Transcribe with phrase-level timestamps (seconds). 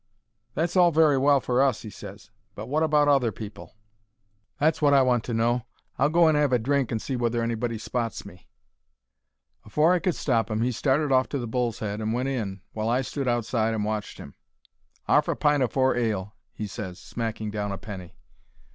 [0.55, 3.75] "That's all very well for us," he ses; "but wot about other people?
[4.59, 5.67] That's wot I want to know.
[5.99, 8.47] I'll go and 'ave a drink, and see whether anybody spots me."
[9.63, 12.61] Afore I could stop 'im he started off to the Bull's Head and went in,
[12.73, 14.33] while I stood outside and watched 'im.
[15.07, 18.15] "'Arf a pint o' four ale," he ses, smacking down a penny.